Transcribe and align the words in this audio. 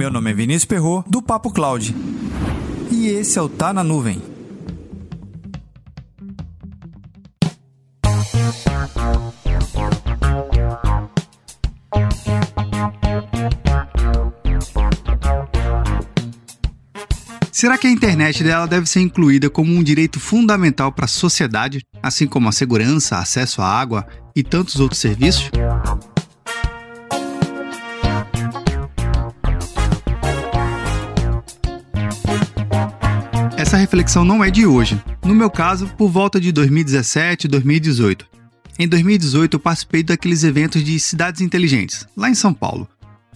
Meu 0.00 0.10
nome 0.10 0.30
é 0.30 0.32
Vinícius 0.32 0.64
Perro 0.64 1.04
do 1.06 1.20
Papo 1.20 1.50
Cloud. 1.52 1.94
E 2.90 3.08
esse 3.08 3.38
é 3.38 3.42
o 3.42 3.50
Tá 3.50 3.70
na 3.70 3.84
Nuvem. 3.84 4.22
Será 17.52 17.76
que 17.76 17.86
a 17.86 17.90
internet 17.90 18.42
dela 18.42 18.66
deve 18.66 18.86
ser 18.86 19.00
incluída 19.00 19.50
como 19.50 19.70
um 19.70 19.82
direito 19.82 20.18
fundamental 20.18 20.90
para 20.90 21.04
a 21.04 21.08
sociedade, 21.08 21.84
assim 22.02 22.26
como 22.26 22.48
a 22.48 22.52
segurança, 22.52 23.18
acesso 23.18 23.60
à 23.60 23.66
água 23.66 24.06
e 24.34 24.42
tantos 24.42 24.80
outros 24.80 24.98
serviços? 24.98 25.50
Essa 33.70 33.76
reflexão 33.76 34.24
não 34.24 34.42
é 34.42 34.50
de 34.50 34.66
hoje. 34.66 35.00
No 35.24 35.32
meu 35.32 35.48
caso, 35.48 35.86
por 35.96 36.10
volta 36.10 36.40
de 36.40 36.50
2017 36.50 37.44
e 37.44 37.48
2018. 37.48 38.26
Em 38.80 38.88
2018, 38.88 39.54
eu 39.54 39.60
participei 39.60 40.02
daqueles 40.02 40.42
eventos 40.42 40.82
de 40.82 40.98
cidades 40.98 41.40
inteligentes, 41.40 42.04
lá 42.16 42.28
em 42.28 42.34
São 42.34 42.52
Paulo 42.52 42.88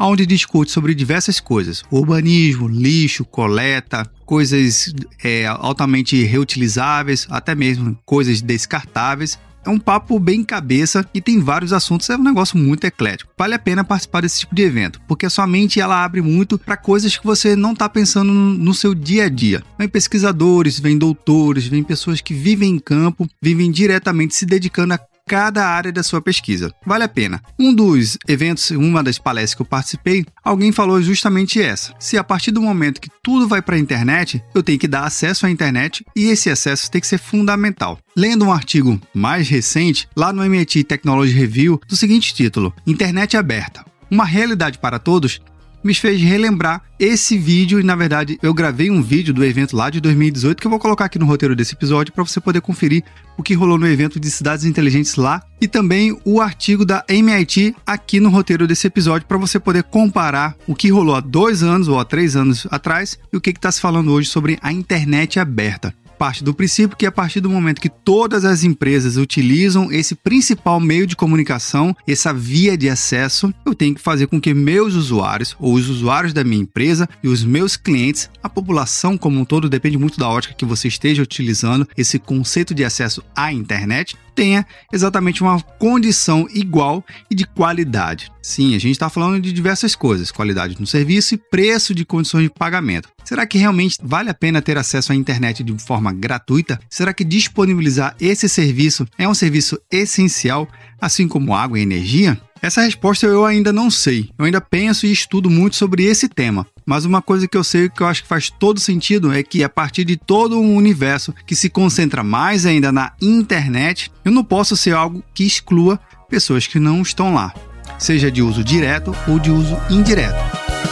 onde 0.00 0.26
discute 0.26 0.70
sobre 0.70 0.94
diversas 0.94 1.38
coisas: 1.38 1.84
urbanismo, 1.90 2.66
lixo, 2.66 3.24
coleta, 3.24 4.10
coisas 4.24 4.92
é, 5.22 5.46
altamente 5.46 6.22
reutilizáveis, 6.24 7.26
até 7.30 7.54
mesmo 7.54 7.96
coisas 8.04 8.40
descartáveis. 8.40 9.38
É 9.64 9.70
um 9.70 9.78
papo 9.78 10.18
bem 10.18 10.42
cabeça 10.42 11.06
e 11.14 11.20
tem 11.20 11.38
vários 11.38 11.72
assuntos, 11.72 12.10
é 12.10 12.16
um 12.16 12.22
negócio 12.22 12.58
muito 12.58 12.84
eclético. 12.84 13.32
Vale 13.38 13.54
a 13.54 13.58
pena 13.58 13.84
participar 13.84 14.22
desse 14.22 14.40
tipo 14.40 14.54
de 14.54 14.62
evento, 14.62 15.00
porque 15.06 15.26
a 15.26 15.30
sua 15.30 15.46
mente 15.46 15.80
ela 15.80 16.02
abre 16.04 16.20
muito 16.20 16.58
para 16.58 16.76
coisas 16.76 17.16
que 17.16 17.24
você 17.24 17.54
não 17.54 17.72
está 17.72 17.88
pensando 17.88 18.32
no 18.32 18.74
seu 18.74 18.94
dia 18.94 19.24
a 19.24 19.28
dia. 19.28 19.62
Vem 19.78 19.88
pesquisadores, 19.88 20.80
vem 20.80 20.98
doutores, 20.98 21.66
vem 21.66 21.82
pessoas 21.82 22.20
que 22.20 22.34
vivem 22.34 22.74
em 22.74 22.78
campo, 22.78 23.28
vivem 23.40 23.70
diretamente 23.70 24.34
se 24.34 24.44
dedicando 24.44 24.94
a 24.94 24.98
cada 25.26 25.66
área 25.66 25.92
da 25.92 26.02
sua 26.02 26.20
pesquisa. 26.20 26.72
Vale 26.84 27.04
a 27.04 27.08
pena. 27.08 27.40
Um 27.58 27.74
dos 27.74 28.18
eventos, 28.28 28.70
uma 28.70 29.02
das 29.02 29.18
palestras 29.18 29.54
que 29.54 29.62
eu 29.62 29.66
participei, 29.66 30.24
alguém 30.44 30.72
falou 30.72 31.00
justamente 31.00 31.60
essa. 31.60 31.94
Se 31.98 32.18
a 32.18 32.24
partir 32.24 32.50
do 32.50 32.62
momento 32.62 33.00
que 33.00 33.10
tudo 33.22 33.48
vai 33.48 33.62
para 33.62 33.76
a 33.76 33.78
internet, 33.78 34.42
eu 34.54 34.62
tenho 34.62 34.78
que 34.78 34.88
dar 34.88 35.04
acesso 35.04 35.46
à 35.46 35.50
internet 35.50 36.04
e 36.16 36.24
esse 36.24 36.50
acesso 36.50 36.90
tem 36.90 37.00
que 37.00 37.06
ser 37.06 37.18
fundamental. 37.18 37.98
Lendo 38.16 38.44
um 38.44 38.52
artigo 38.52 39.00
mais 39.14 39.48
recente, 39.48 40.08
lá 40.16 40.32
no 40.32 40.44
MIT 40.44 40.84
Technology 40.84 41.32
Review, 41.32 41.80
do 41.88 41.96
seguinte 41.96 42.34
título: 42.34 42.74
Internet 42.86 43.36
aberta. 43.36 43.84
Uma 44.10 44.24
realidade 44.24 44.78
para 44.78 44.98
todos 44.98 45.40
me 45.82 45.94
fez 45.94 46.20
relembrar 46.20 46.82
esse 46.98 47.36
vídeo. 47.36 47.80
E 47.80 47.82
na 47.82 47.96
verdade 47.96 48.38
eu 48.42 48.54
gravei 48.54 48.90
um 48.90 49.02
vídeo 49.02 49.34
do 49.34 49.44
evento 49.44 49.76
lá 49.76 49.90
de 49.90 50.00
2018 50.00 50.60
que 50.60 50.66
eu 50.66 50.70
vou 50.70 50.78
colocar 50.78 51.06
aqui 51.06 51.18
no 51.18 51.26
roteiro 51.26 51.56
desse 51.56 51.74
episódio 51.74 52.12
para 52.12 52.24
você 52.24 52.40
poder 52.40 52.60
conferir 52.60 53.02
o 53.36 53.42
que 53.42 53.54
rolou 53.54 53.78
no 53.78 53.86
evento 53.86 54.20
de 54.20 54.30
cidades 54.30 54.64
inteligentes 54.64 55.16
lá 55.16 55.42
e 55.60 55.66
também 55.66 56.18
o 56.24 56.40
artigo 56.40 56.84
da 56.84 57.04
MIT 57.08 57.74
aqui 57.86 58.20
no 58.20 58.28
roteiro 58.28 58.66
desse 58.66 58.86
episódio 58.86 59.26
para 59.26 59.38
você 59.38 59.58
poder 59.58 59.84
comparar 59.84 60.54
o 60.66 60.74
que 60.74 60.90
rolou 60.90 61.14
há 61.14 61.20
dois 61.20 61.62
anos 61.62 61.88
ou 61.88 61.98
há 61.98 62.04
três 62.04 62.36
anos 62.36 62.66
atrás 62.70 63.18
e 63.32 63.36
o 63.36 63.40
que 63.40 63.50
está 63.50 63.72
se 63.72 63.80
falando 63.80 64.12
hoje 64.12 64.28
sobre 64.28 64.58
a 64.62 64.72
internet 64.72 65.40
aberta 65.40 65.94
parte 66.22 66.44
do 66.44 66.54
princípio 66.54 66.96
que 66.96 67.04
a 67.04 67.10
partir 67.10 67.40
do 67.40 67.50
momento 67.50 67.80
que 67.80 67.88
todas 67.88 68.44
as 68.44 68.62
empresas 68.62 69.16
utilizam 69.16 69.90
esse 69.90 70.14
principal 70.14 70.78
meio 70.78 71.04
de 71.04 71.16
comunicação, 71.16 71.96
essa 72.06 72.32
via 72.32 72.78
de 72.78 72.88
acesso, 72.88 73.52
eu 73.66 73.74
tenho 73.74 73.96
que 73.96 74.00
fazer 74.00 74.28
com 74.28 74.40
que 74.40 74.54
meus 74.54 74.94
usuários, 74.94 75.56
ou 75.58 75.74
os 75.74 75.88
usuários 75.88 76.32
da 76.32 76.44
minha 76.44 76.62
empresa 76.62 77.08
e 77.24 77.26
os 77.26 77.42
meus 77.42 77.76
clientes, 77.76 78.30
a 78.40 78.48
população 78.48 79.18
como 79.18 79.40
um 79.40 79.44
todo, 79.44 79.68
depende 79.68 79.98
muito 79.98 80.16
da 80.16 80.28
ótica 80.28 80.54
que 80.54 80.64
você 80.64 80.86
esteja 80.86 81.24
utilizando 81.24 81.88
esse 81.96 82.20
conceito 82.20 82.72
de 82.72 82.84
acesso 82.84 83.20
à 83.34 83.52
internet, 83.52 84.16
tenha 84.32 84.64
exatamente 84.92 85.42
uma 85.42 85.60
condição 85.60 86.46
igual 86.54 87.04
e 87.28 87.34
de 87.34 87.46
qualidade. 87.46 88.30
Sim, 88.42 88.74
a 88.74 88.78
gente 88.78 88.92
está 88.92 89.08
falando 89.10 89.40
de 89.40 89.52
diversas 89.52 89.94
coisas: 89.94 90.30
qualidade 90.30 90.80
no 90.80 90.86
serviço 90.86 91.34
e 91.34 91.38
preço 91.38 91.94
de 91.94 92.04
condições 92.04 92.44
de 92.44 92.50
pagamento. 92.50 93.08
Será 93.32 93.46
que 93.46 93.56
realmente 93.56 93.96
vale 94.02 94.28
a 94.28 94.34
pena 94.34 94.60
ter 94.60 94.76
acesso 94.76 95.10
à 95.10 95.14
internet 95.14 95.64
de 95.64 95.72
forma 95.82 96.12
gratuita? 96.12 96.78
Será 96.90 97.14
que 97.14 97.24
disponibilizar 97.24 98.14
esse 98.20 98.46
serviço 98.46 99.08
é 99.16 99.26
um 99.26 99.32
serviço 99.32 99.80
essencial, 99.90 100.68
assim 101.00 101.26
como 101.26 101.54
água 101.54 101.78
e 101.78 101.82
energia? 101.82 102.38
Essa 102.60 102.82
resposta 102.82 103.24
eu 103.24 103.46
ainda 103.46 103.72
não 103.72 103.90
sei. 103.90 104.28
Eu 104.38 104.44
ainda 104.44 104.60
penso 104.60 105.06
e 105.06 105.12
estudo 105.12 105.48
muito 105.48 105.76
sobre 105.76 106.04
esse 106.04 106.28
tema. 106.28 106.66
Mas 106.84 107.06
uma 107.06 107.22
coisa 107.22 107.48
que 107.48 107.56
eu 107.56 107.64
sei 107.64 107.88
que 107.88 108.02
eu 108.02 108.06
acho 108.06 108.20
que 108.22 108.28
faz 108.28 108.50
todo 108.50 108.78
sentido 108.78 109.32
é 109.32 109.42
que 109.42 109.64
a 109.64 109.68
partir 109.68 110.04
de 110.04 110.18
todo 110.18 110.60
um 110.60 110.76
universo 110.76 111.34
que 111.46 111.56
se 111.56 111.70
concentra 111.70 112.22
mais 112.22 112.66
ainda 112.66 112.92
na 112.92 113.14
internet, 113.18 114.12
eu 114.26 114.30
não 114.30 114.44
posso 114.44 114.76
ser 114.76 114.92
algo 114.94 115.24
que 115.32 115.46
exclua 115.46 115.98
pessoas 116.28 116.66
que 116.66 116.78
não 116.78 117.00
estão 117.00 117.32
lá, 117.32 117.54
seja 117.98 118.30
de 118.30 118.42
uso 118.42 118.62
direto 118.62 119.16
ou 119.26 119.38
de 119.38 119.50
uso 119.50 119.78
indireto. 119.88 120.91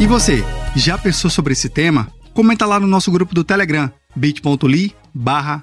E 0.00 0.06
você, 0.06 0.42
já 0.74 0.96
pensou 0.96 1.30
sobre 1.30 1.52
esse 1.52 1.68
tema? 1.68 2.08
Comenta 2.32 2.64
lá 2.64 2.80
no 2.80 2.86
nosso 2.86 3.12
grupo 3.12 3.34
do 3.34 3.44
Telegram, 3.44 3.92
bit.ly 4.16 4.94
barra 5.12 5.62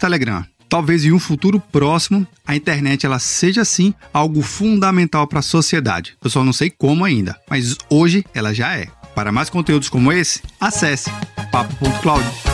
Telegram. 0.00 0.42
Talvez 0.70 1.04
em 1.04 1.12
um 1.12 1.18
futuro 1.18 1.60
próximo 1.60 2.26
a 2.46 2.56
internet 2.56 3.04
ela 3.04 3.18
seja 3.18 3.66
sim 3.66 3.92
algo 4.10 4.40
fundamental 4.40 5.26
para 5.26 5.40
a 5.40 5.42
sociedade. 5.42 6.16
Eu 6.24 6.30
só 6.30 6.42
não 6.42 6.52
sei 6.54 6.70
como 6.70 7.04
ainda, 7.04 7.38
mas 7.50 7.76
hoje 7.90 8.24
ela 8.32 8.54
já 8.54 8.74
é. 8.74 8.86
Para 9.14 9.30
mais 9.30 9.50
conteúdos 9.50 9.90
como 9.90 10.10
esse, 10.10 10.40
acesse 10.58 11.10
papo.cloud. 11.52 12.47